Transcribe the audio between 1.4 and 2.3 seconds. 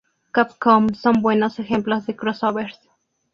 ejemplos de